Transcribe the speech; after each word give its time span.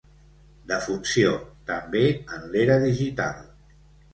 Defunció, 0.71 1.35
també 1.67 2.03
en 2.39 2.49
l'era 2.55 2.79
digital. 2.87 3.45